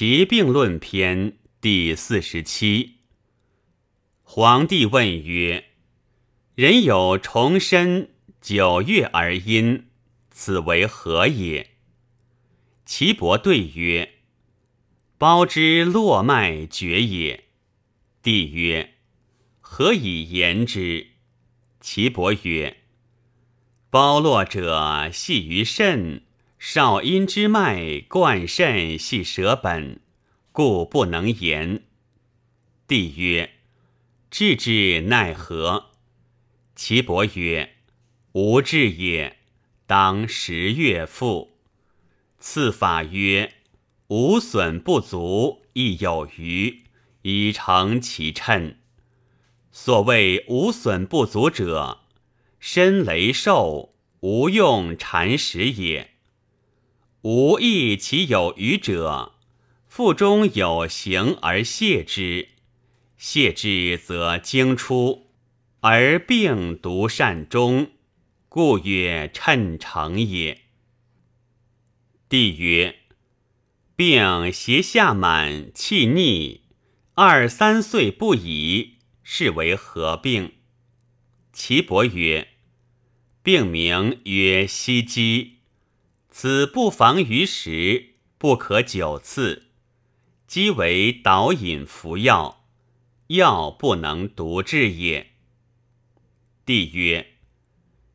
[0.00, 2.98] 齐病论篇第四十七。
[4.22, 5.70] 皇帝问曰
[6.54, 9.88] ：“人有重身九月而阴，
[10.30, 11.70] 此为何也？”
[12.86, 14.20] 岐伯对曰
[15.18, 17.46] ：“包之络脉绝也。”
[18.22, 18.94] 帝曰
[19.58, 21.08] ：“何以言之？”
[21.82, 22.84] 岐伯曰
[23.90, 26.22] ：“包络者，系于肾。”
[26.58, 30.00] 少阴之脉贯肾系舌本，
[30.50, 31.84] 故不能言。
[32.88, 33.52] 帝曰
[34.28, 35.90] ：“治之奈何？”
[36.74, 37.76] 岐伯曰
[38.34, 39.38] ：“无治也，
[39.86, 41.58] 当十月复。”
[42.40, 43.54] 次法曰
[44.08, 46.82] ：“无损不足，亦有余，
[47.22, 48.74] 以成其称。
[49.70, 52.00] 所谓无损不足者，
[52.58, 56.14] 身雷受，无用禅食也。”
[57.30, 59.34] 无益其有余者，
[59.86, 62.48] 腹中有形而泻之，
[63.20, 65.30] 泻之则精出，
[65.80, 67.90] 而病独善终，
[68.48, 70.62] 故曰趁成也。
[72.30, 72.98] 帝曰：
[73.94, 76.62] 病邪下满，气逆，
[77.12, 80.54] 二三岁不已，是为何病？
[81.52, 82.48] 岐伯曰：
[83.42, 85.57] 病名曰息肌。
[86.40, 89.70] 此不妨于时，不可久次。
[90.46, 92.64] 即为导引服药，
[93.26, 95.32] 药不能独治也。
[96.64, 97.26] 帝曰：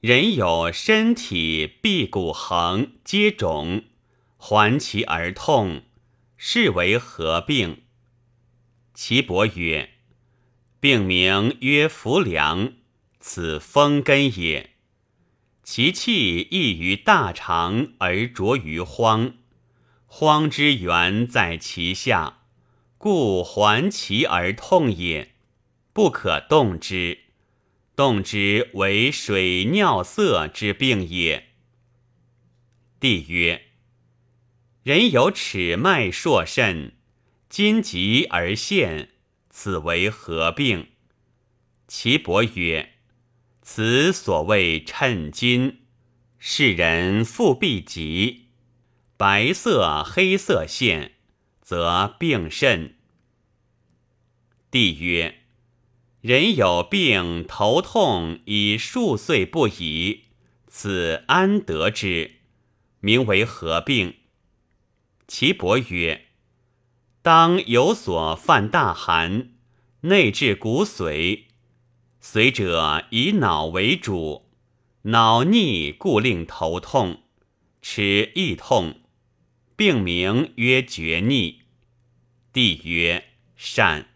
[0.00, 3.84] 人有身体臂骨横皆肿，
[4.38, 5.82] 环其而痛，
[6.38, 7.82] 是为何病？
[8.94, 9.90] 岐伯曰：
[10.80, 12.72] 病名曰浮梁，
[13.20, 14.75] 此风根也。
[15.66, 19.34] 其气溢于大肠而浊于荒，
[20.06, 22.44] 荒之源在其下，
[22.96, 25.34] 故环其而痛也，
[25.92, 27.18] 不可动之。
[27.96, 31.48] 动之为水尿涩之病也。
[33.00, 33.62] 帝曰：
[34.84, 36.92] 人有尺脉硕甚，
[37.48, 39.10] 筋急而陷，
[39.50, 40.90] 此为何病？
[41.88, 42.95] 岐伯曰。
[43.68, 45.80] 此所谓趁金，
[46.38, 48.44] 世人腹必急，
[49.16, 51.14] 白色黑色线，
[51.60, 52.94] 则病甚。
[54.70, 55.40] 帝曰：
[56.20, 60.26] 人有病头痛已数岁不已，
[60.68, 62.36] 此安得之？
[63.00, 64.14] 名为何病？
[65.26, 66.26] 岐伯曰：
[67.20, 69.50] 当有所犯大寒，
[70.02, 71.45] 内至骨髓。
[72.28, 74.50] 随者以脑为主，
[75.02, 77.22] 脑逆故令头痛，
[77.80, 79.02] 齿亦痛，
[79.76, 81.62] 病名曰厥逆。
[82.52, 84.08] 帝曰：善。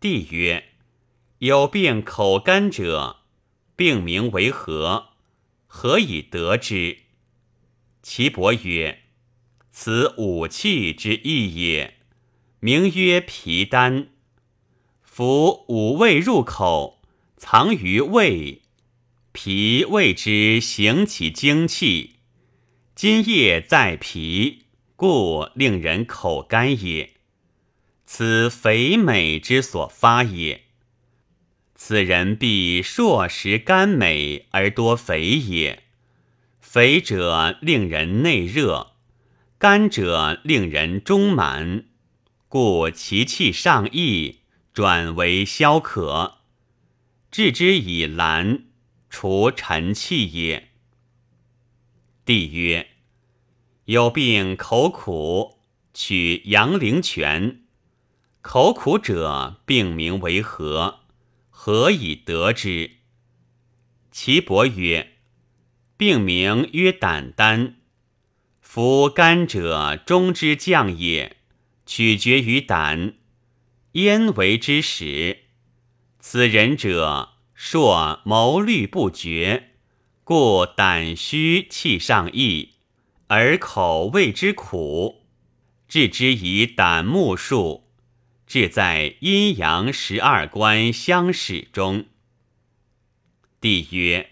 [0.00, 0.64] 帝曰：
[1.38, 3.18] 有病口干者，
[3.76, 5.10] 病名为何？
[5.68, 6.98] 何以得之？
[8.02, 9.04] 岐伯曰：
[9.70, 11.98] 此五气之意也，
[12.58, 14.08] 名曰皮丹。
[15.16, 17.00] 夫五味入口，
[17.36, 18.62] 藏于胃，
[19.30, 22.16] 脾胃之行其精气，
[22.96, 24.64] 津液在脾，
[24.96, 27.12] 故令人口干也。
[28.04, 30.62] 此肥美之所发也。
[31.76, 35.84] 此人必硕食甘美而多肥也。
[36.60, 38.94] 肥者令人内热，
[39.58, 41.84] 甘者令人中满，
[42.48, 44.40] 故其气上溢。
[44.74, 46.38] 转为消渴，
[47.30, 48.64] 治之以兰，
[49.08, 50.70] 除尘气也。
[52.24, 52.88] 帝曰：
[53.84, 55.60] 有病口苦，
[55.94, 57.62] 取阳陵泉。
[58.42, 61.02] 口苦者，病名为何？
[61.50, 62.96] 何以得之？
[64.10, 65.12] 岐伯曰：
[65.96, 67.76] 病名曰胆丹。
[68.60, 71.36] 夫甘者，中之降也，
[71.86, 73.14] 取决于胆。
[73.94, 75.44] 焉为之始？
[76.18, 79.74] 此人者，硕谋虑不绝，
[80.24, 82.70] 故胆虚气上溢，
[83.28, 85.26] 而口味之苦，
[85.86, 87.84] 治之以胆木术，
[88.48, 92.06] 治在阴阳十二关相使中。
[93.60, 94.30] 帝曰：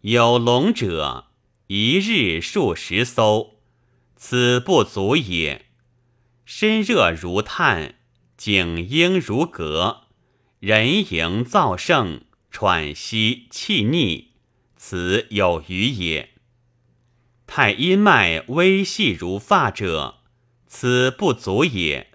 [0.00, 1.26] 有龙者，
[1.68, 3.60] 一日数十艘，
[4.16, 5.66] 此不足也。
[6.44, 7.99] 身热如炭。
[8.40, 10.04] 景应如革，
[10.60, 14.28] 人迎燥盛，喘息气逆，
[14.78, 16.30] 此有余也。
[17.46, 20.20] 太阴脉微细如发者，
[20.66, 22.12] 此不足也。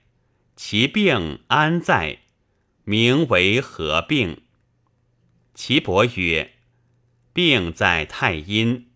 [0.55, 2.21] 其病安在？
[2.85, 4.41] 名为何病？
[5.53, 6.53] 岐伯曰：
[7.33, 8.87] 病在太阴，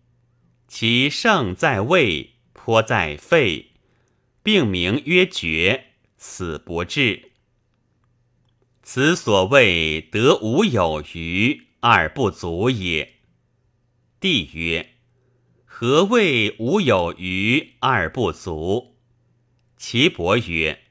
[0.66, 3.70] 其盛在胃，颇在肺。
[4.42, 5.89] 病名曰绝，
[6.22, 7.30] 此不治。
[8.82, 13.14] 此所谓得无有余而不足也。
[14.20, 14.96] 帝曰：
[15.64, 18.96] 何谓无有余而不足？
[19.78, 20.82] 岐伯曰：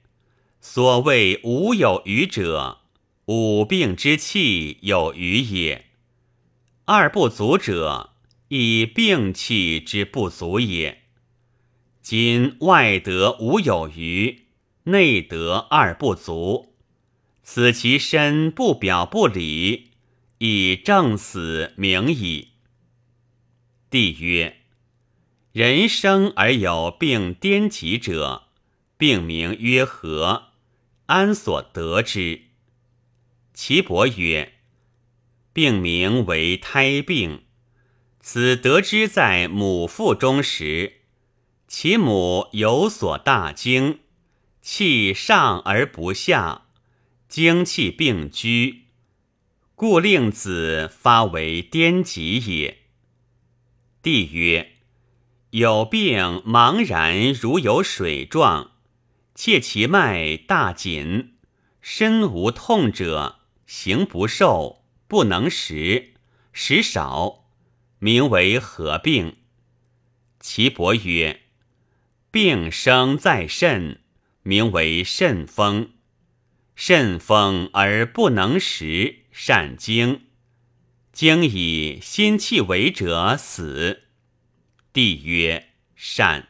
[0.60, 2.80] 所谓无有余者，
[3.26, 5.84] 五病之气有余也；
[6.86, 8.16] 二不足者，
[8.48, 11.04] 以病气之不足也。
[12.02, 14.48] 今外得无有余，
[14.84, 16.74] 内得二不足，
[17.44, 19.92] 此其身不表不里，
[20.40, 22.50] 以正死明矣。
[23.90, 24.58] 帝曰：
[25.52, 28.44] 人生而有病颠疾者，
[28.98, 30.50] 病名曰何？
[31.08, 32.42] 安所得之？
[33.54, 34.54] 岐伯曰：
[35.52, 37.44] 病名为胎病，
[38.20, 41.02] 此得之在母腹中时。
[41.68, 44.00] 其母有所大惊，
[44.62, 46.66] 气上而不下，
[47.28, 48.86] 精气并居，
[49.76, 52.80] 故令子发为颠疾也。
[54.02, 54.74] 帝曰：
[55.52, 58.72] 有病茫然如有水状，
[59.34, 61.34] 切其脉大紧，
[61.82, 66.14] 身无痛者，行不受，不能食，
[66.52, 67.46] 食少，
[68.00, 69.38] 名为何病？
[70.40, 71.42] 岐伯曰。
[72.32, 74.02] 病生在肾，
[74.50, 75.92] 名为肾风。
[76.76, 80.22] 肾风而不能食，善精。
[81.12, 84.06] 精以心气为者，死。
[84.92, 86.48] 帝曰：善。